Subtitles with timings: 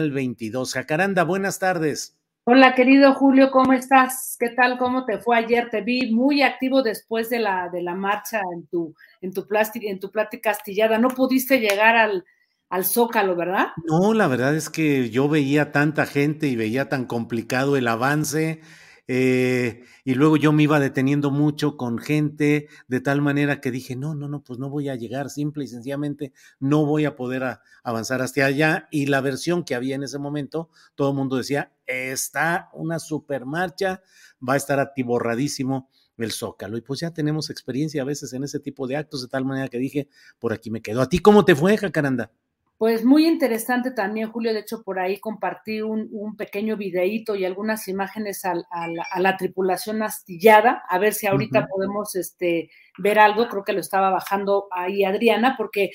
[0.00, 0.72] Al 22.
[0.72, 2.16] Jacaranda, buenas tardes.
[2.44, 4.34] Hola, querido Julio, ¿cómo estás?
[4.40, 4.78] ¿Qué tal?
[4.78, 5.68] ¿Cómo te fue ayer?
[5.68, 10.00] Te vi muy activo después de la, de la marcha en tu, en tu, en
[10.00, 10.96] tu plática astillada.
[10.96, 12.24] No pudiste llegar al,
[12.70, 13.66] al Zócalo, ¿verdad?
[13.84, 18.62] No, la verdad es que yo veía tanta gente y veía tan complicado el avance
[19.12, 23.96] eh, y luego yo me iba deteniendo mucho con gente de tal manera que dije,
[23.96, 27.58] no, no, no, pues no voy a llegar, simple y sencillamente no voy a poder
[27.82, 28.86] avanzar hasta allá.
[28.92, 33.46] Y la versión que había en ese momento, todo el mundo decía, está una super
[33.46, 34.00] marcha,
[34.48, 36.76] va a estar atiborradísimo el Zócalo.
[36.76, 39.66] Y pues ya tenemos experiencia a veces en ese tipo de actos, de tal manera
[39.66, 41.02] que dije, por aquí me quedo.
[41.02, 42.30] ¿A ti cómo te fue, Jacaranda?
[42.80, 44.54] Pues muy interesante también, Julio.
[44.54, 48.54] De hecho, por ahí compartí un, pequeño videíto y algunas imágenes a,
[49.18, 50.82] la, tripulación astillada.
[50.88, 53.48] A ver si ahorita podemos este, ver algo.
[53.48, 55.90] Creo que lo estaba bajando ahí Adriana, porque,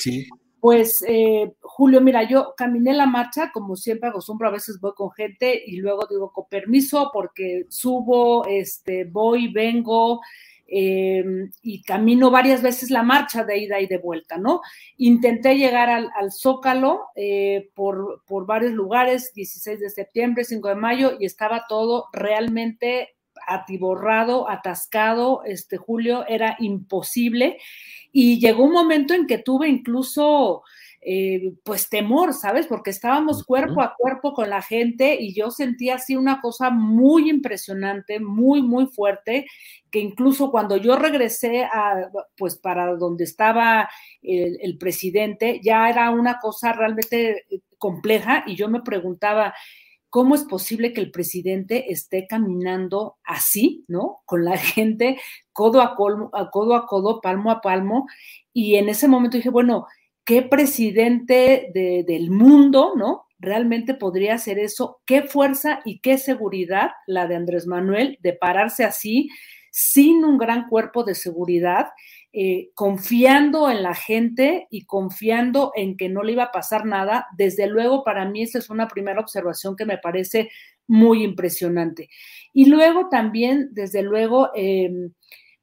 [0.59, 5.09] pues, eh, Julio, mira, yo caminé la marcha, como siempre acostumbro, a veces voy con
[5.09, 10.21] gente y luego digo con permiso, porque subo, este, voy, vengo.
[10.67, 14.61] Em, y camino varias veces la marcha de ida y de vuelta, ¿no?
[14.97, 21.17] Intenté llegar al, Zócalo eh, por, por varios lugares, 16 de septiembre, 5 de mayo,
[21.19, 23.15] y estaba todo realmente
[23.47, 27.57] atiborrado, atascado, este Julio, era imposible.
[28.11, 30.63] Y llegó un momento en que tuve incluso
[31.07, 32.65] eh, pues temor, ¿sabes?
[32.65, 37.29] Porque estábamos cuerpo a cuerpo con la gente y yo sentía así una cosa muy
[37.29, 39.45] impresionante, muy, muy fuerte,
[39.91, 43.87] que incluso cuando yo regresé a, pues para donde estaba
[44.23, 49.53] el, el presidente, ya era una cosa realmente eh, compleja y yo me preguntaba,
[50.09, 54.23] ¿cómo es posible que el presidente esté caminando así, ¿no?
[54.25, 55.19] Con la gente
[55.53, 58.07] codo a, codo, a codo, a codo palmo a palmo.
[58.51, 59.85] Y en ese momento dije, bueno,
[60.25, 63.25] qué presidente del mundo, ¿no?
[63.39, 65.01] Realmente podría hacer eso.
[65.05, 69.29] Qué fuerza y qué seguridad la de Andrés Manuel de pararse así,
[69.71, 71.89] sin un gran cuerpo de seguridad,
[72.33, 77.27] eh, confiando en la gente y confiando en que no le iba a pasar nada.
[77.37, 80.49] Desde luego, para mí esa es una primera observación que me parece
[80.87, 82.09] muy impresionante.
[82.51, 85.11] Y luego también, desde luego, em,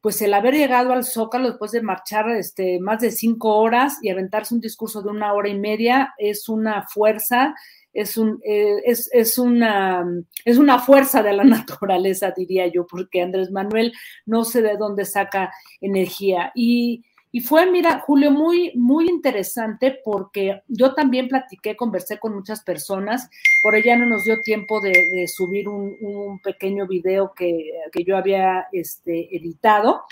[0.03, 4.11] pues el haber llegado al Zócalo después de marchar este, más de cinco horas y
[4.11, 7.55] aventarse un discurso de una hora y media es una fuerza,
[7.93, 10.05] es, un, eh, es, es, una,
[10.45, 13.93] es una fuerza de la naturaleza, diría yo, porque Andrés Manuel
[14.27, 16.51] no sé de dónde saca energía.
[16.57, 22.63] Y y fue, mira, Julio, muy, muy interesante porque yo también platiqué, conversé con muchas
[22.63, 23.31] personas,
[23.63, 27.73] por ella no nos dio tiempo de, subir un, pequeño video que,
[28.07, 30.03] yo había este, editado,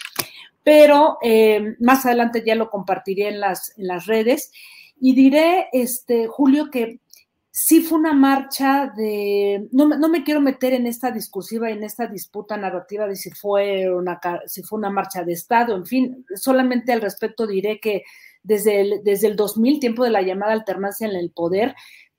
[0.63, 4.51] pero eh, más adelante ya lo compartiré en las, en las redes.
[4.99, 7.01] Y diré, este, Julio, que
[7.51, 12.07] sí fue una marcha de, no, no, me quiero meter en esta discursiva, en esta
[12.07, 16.93] disputa narrativa de si fue una, si fue una marcha de Estado, en fin, solamente
[16.93, 18.05] al respecto diré que
[18.43, 21.75] desde el, desde el 2000, tiempo de la llamada alternancia en el poder,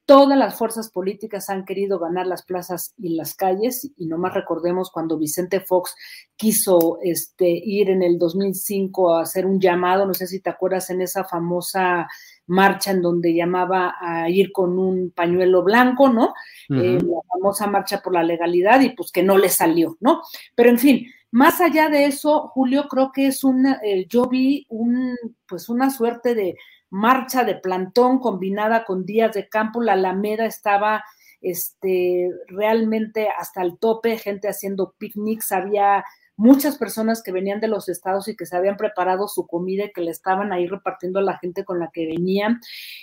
[0.05, 4.91] todas las fuerzas políticas han querido ganar las plazas y las calles, y nomás recordemos
[4.91, 5.95] cuando Vicente Fox
[6.35, 10.89] quiso este, ir en el 2005 a hacer un llamado, no sé si te acuerdas,
[10.89, 12.09] en esa famosa
[12.51, 16.33] marcha en donde llamaba a ir con un pañuelo blanco, ¿no?
[16.69, 20.21] Eh, la famosa marcha por la legalidad y pues que no le salió, ¿no?
[20.53, 24.65] Pero en fin, más allá de eso, Julio, creo que es una, eh, yo vi
[24.67, 25.15] un,
[25.47, 26.57] pues una suerte de
[26.89, 31.05] marcha de plantón combinada con días de campo, la Alameda estaba
[31.39, 36.03] este, realmente hasta el tope, gente haciendo picnics, había
[36.41, 39.91] muchas personas que venían de los estados y que se habían preparado su comida y
[39.91, 42.59] que le estaban ahí repartiendo a la gente con la que venían,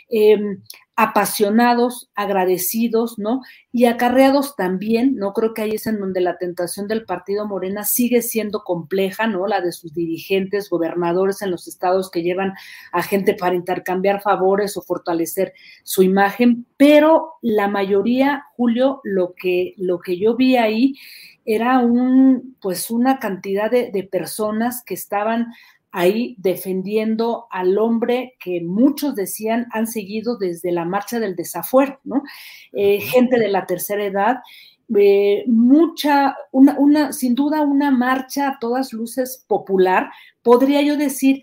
[0.09, 0.61] em,
[1.01, 3.43] apasionados, agradecidos, ¿no?
[3.71, 5.33] Y acarreados también, ¿no?
[5.33, 9.47] Creo que ahí es en donde la tentación del partido Morena sigue siendo compleja, ¿no?
[9.47, 12.55] La de sus dirigentes, gobernadores en los estados que llevan
[12.91, 15.53] a gente para intercambiar favores o fortalecer
[15.85, 20.95] su imagen, pero la mayoría, Julio, lo que, lo que yo vi ahí
[21.45, 25.47] era un, pues una cantidad de, personas que estaban
[25.91, 32.23] ahí defendiendo al hombre que muchos decían han seguido desde la marcha del desafuero, ¿no?
[32.73, 34.37] Eh, gente de la tercera edad,
[34.97, 40.11] eh, mucha, una, una, sin duda una marcha a todas luces popular,
[40.43, 41.43] podría yo decir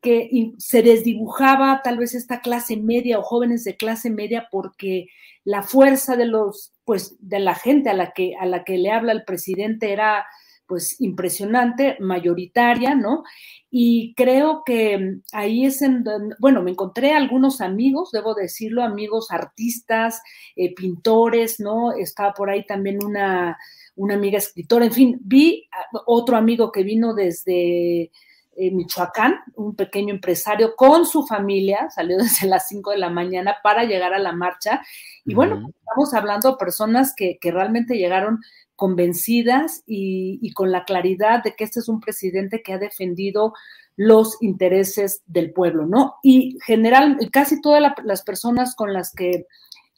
[0.00, 5.06] que se desdibujaba tal vez esta clase media o jóvenes de clase media porque
[5.44, 8.90] la fuerza de los pues de la gente a la que a la que le
[8.90, 10.26] habla el presidente era
[10.66, 13.22] pues impresionante, mayoritaria, ¿no?
[13.70, 19.30] Y creo que ahí es en donde, bueno, me encontré algunos amigos, debo decirlo, amigos
[19.30, 20.22] artistas,
[20.56, 21.92] eh, pintores, ¿no?
[21.92, 23.58] Estaba por ahí también una,
[23.96, 25.68] una amiga escritora, en fin, vi
[26.06, 28.10] otro amigo que vino desde
[28.56, 33.56] eh, Michoacán, un pequeño empresario con su familia, salió desde las 5 de la mañana
[33.62, 34.82] para llegar a la marcha.
[35.24, 38.40] Y bueno, estamos hablando de personas que, realmente llegaron
[38.76, 43.54] convencidas y, con la claridad de que este es un presidente que ha defendido
[43.96, 46.16] los intereses del pueblo, ¿no?
[46.22, 49.46] Y general, casi todas las personas con las que,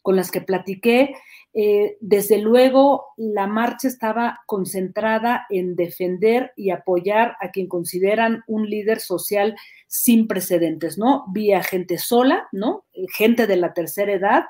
[0.03, 1.15] con las que platiqué,
[1.59, 8.69] eh, desde luego, la marcha estaba concentrada en defender y apoyar a quien consideran un
[8.69, 9.57] líder social
[9.87, 11.25] sin precedentes, ¿no?
[11.33, 12.85] Vía gente sola, ¿no?
[13.17, 14.45] Gente de la tercera edad,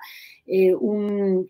[0.48, 0.74] eh,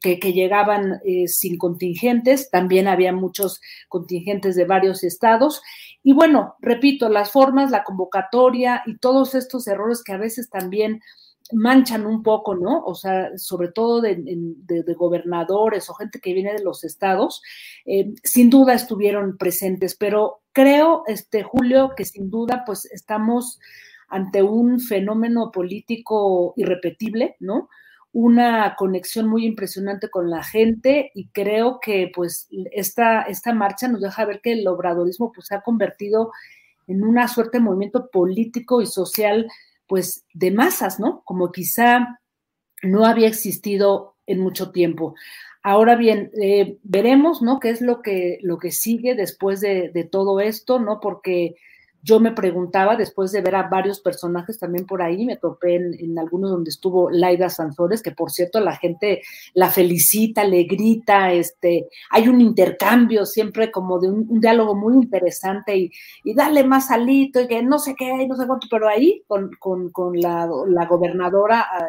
[0.02, 5.62] que, llegaban eh, sin contingentes, también había muchos contingentes de varios estados.
[6.02, 11.00] Y bueno, repito, las formas, la convocatoria y todos estos errores que a veces también
[11.52, 12.84] manchan un poco, ¿no?
[12.84, 14.16] O sea, sobre todo de,
[14.96, 17.42] gobernadores o gente que viene de los estados,
[17.84, 23.58] eh, sin duda estuvieron presentes, pero creo, este Julio, que sin duda, pues estamos
[24.08, 27.68] ante un fenómeno político irrepetible, ¿no?
[28.12, 34.00] Una conexión muy impresionante con la gente y creo que pues esta, esta marcha nos
[34.00, 36.32] deja ver que el obradorismo pues se ha convertido
[36.86, 39.46] en una suerte de movimiento político y social
[39.86, 41.22] pues de masas, ¿no?
[41.24, 42.20] Como quizá
[42.82, 45.14] no había existido en mucho tiempo.
[45.62, 47.58] Ahora bien, eh, veremos, ¿no?
[47.58, 51.00] ¿Qué es lo que, lo que sigue después de, de todo esto, ¿no?
[51.00, 51.56] Porque
[52.06, 56.16] yo me preguntaba, después de ver a varios personajes también por ahí, me topé en,
[56.20, 59.22] algunos donde estuvo Laida Sansores, que por cierto la gente
[59.54, 65.76] la felicita, le grita, este, hay un intercambio siempre como de un, diálogo muy interesante
[65.76, 65.90] y,
[66.22, 69.50] y, dale más alito y que no sé qué, no sé cuánto, pero ahí con,
[70.14, 70.46] la,
[70.88, 71.88] gobernadora ah,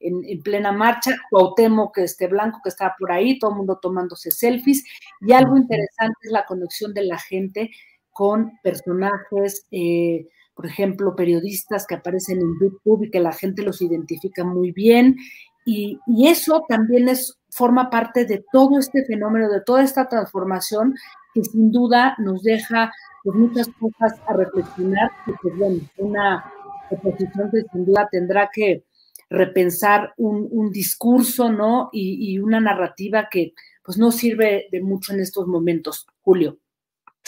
[0.00, 4.30] en, plena marcha, Cuauhtémoc que este blanco que estaba por ahí, todo el mundo tomándose
[4.30, 4.82] selfies,
[5.20, 7.70] y algo interesante es la conexión de la gente
[8.18, 13.80] con personajes, eh, por ejemplo, periodistas que aparecen en YouTube y que la gente los
[13.80, 15.14] identifica muy bien.
[15.64, 20.96] Y, eso también es, forma parte de todo este fenómeno, de toda esta transformación
[21.32, 22.90] que sin duda nos deja
[23.22, 26.44] pues, muchas cosas a reflexionar y pues bueno, una
[26.90, 28.82] oposición que sin duda tendrá que
[29.30, 31.88] repensar un, discurso, ¿no?
[31.92, 33.52] Y, y, una narrativa que
[33.84, 36.58] pues no sirve de mucho en estos momentos, Julio.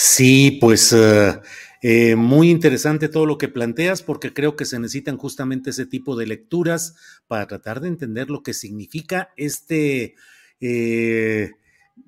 [0.02, 1.38] Sí, pues eh,
[1.83, 6.16] eh, muy interesante todo lo que planteas porque creo que se necesitan justamente ese tipo
[6.16, 6.95] de lecturas
[7.28, 10.14] para tratar de entender lo que significa este,
[10.59, 11.52] eh,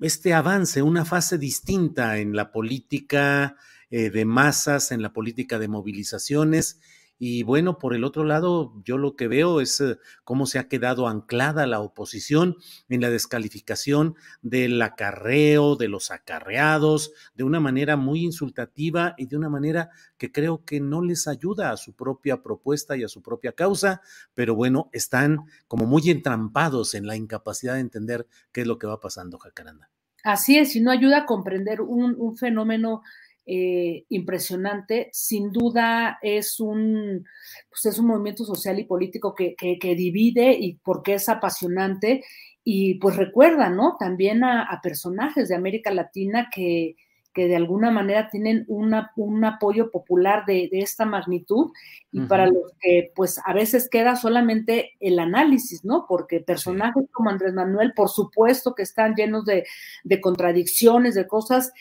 [0.01, 3.57] este avance, una fase distinta en la política
[3.91, 6.79] de masas, en la política de movilizaciones
[7.25, 10.67] y bueno, por el otro lado, yo lo que veo es eh, cómo se ha
[10.67, 12.57] quedado anclada la oposición
[12.89, 19.37] en la descalificación del acarreo, de los acarreados, de una manera muy insultativa y de
[19.37, 23.21] una manera que creo que no les ayuda a su propia propuesta y a su
[23.21, 24.01] propia causa,
[24.35, 28.87] pero bueno, están como muy entrampados en la incapacidad de entender qué es lo que
[28.87, 29.89] va pasando, Jacaranda.
[30.25, 33.01] Así es, y no ayuda a comprender un, un fenómeno
[33.45, 35.09] eh, impresionante.
[35.11, 37.25] Sin duda es un,
[37.69, 42.23] pues es un movimiento social y político que, divide y porque es apasionante.
[42.63, 43.97] Y pues recuerda, ¿no?
[43.99, 46.95] También a, personajes de América Latina que,
[47.33, 51.71] que de alguna manera tienen una, un apoyo popular de, esta magnitud
[52.13, 56.05] y para los que pues a veces queda solamente el análisis, ¿no?
[56.07, 59.65] Porque personajes como Andrés Manuel, por supuesto que están llenos de,
[60.05, 61.73] de contradicciones, de cosas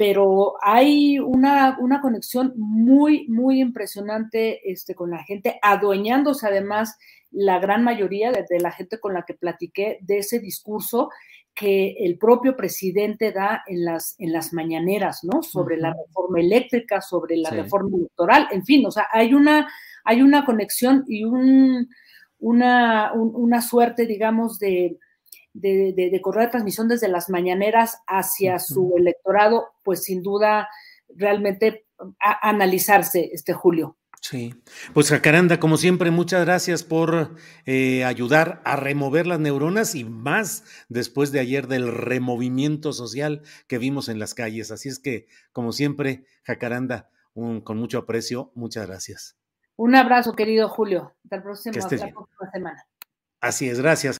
[0.00, 6.96] pero hay una, una, conexión muy, muy impresionante este, con la gente, adueñándose además
[7.30, 11.10] la gran mayoría de, la gente con la que platiqué de ese discurso
[11.52, 15.42] que el propio presidente da en las, en las mañaneras, ¿no?
[15.42, 19.70] Sobre la reforma eléctrica, sobre la reforma electoral, en fin, o sea, hay una,
[20.04, 21.90] hay una conexión y un,
[22.38, 24.96] una, una suerte, digamos, de,
[25.52, 30.68] de, de, de, correr de transmisión desde las mañaneras hacia su electorado, pues sin duda
[31.08, 31.86] realmente
[32.20, 33.96] analizarse este Julio.
[34.22, 34.54] Sí,
[34.92, 40.64] pues Jacaranda, como siempre, muchas gracias por eh, ayudar a remover las neuronas y más
[40.90, 44.70] después de ayer del removimiento social que vimos en las calles.
[44.70, 49.36] Así es que, como siempre, Jacaranda, con mucho aprecio, muchas gracias.
[49.76, 51.14] Un abrazo, querido Julio.
[51.24, 52.86] Hasta, el próximo, hasta la próxima semana.
[53.40, 54.19] Así es, gracias.